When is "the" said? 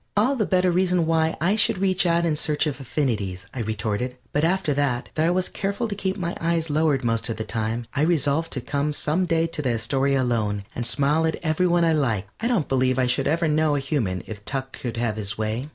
0.35-0.47, 7.37-7.43, 9.61-9.73